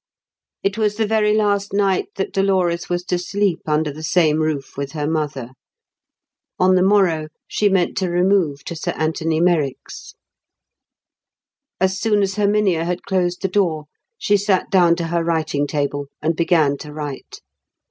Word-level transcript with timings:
It 0.63 0.79
was 0.79 0.95
the 0.95 1.05
very 1.05 1.31
last 1.31 1.73
night 1.73 2.07
that 2.15 2.33
Dolores 2.33 2.89
was 2.89 3.03
to 3.03 3.19
sleep 3.19 3.59
under 3.67 3.91
the 3.93 4.01
same 4.01 4.39
roof 4.39 4.75
with 4.75 4.93
her 4.93 5.07
mother. 5.07 5.51
On 6.57 6.73
the 6.73 6.81
morrow, 6.81 7.27
she 7.47 7.69
meant 7.69 7.95
to 7.97 8.09
remove 8.09 8.63
to 8.63 8.75
Sir 8.75 8.93
Anthony 8.97 9.39
Merrick's. 9.39 10.15
As 11.79 11.99
soon 11.99 12.23
as 12.23 12.33
Herminia 12.33 12.83
had 12.83 13.03
closed 13.03 13.43
the 13.43 13.47
door, 13.47 13.85
she 14.17 14.37
sat 14.37 14.71
down 14.71 14.95
to 14.95 15.05
her 15.09 15.23
writing 15.23 15.67
table 15.67 16.07
and 16.19 16.35
began 16.35 16.77
to 16.77 16.91
write. 16.91 17.41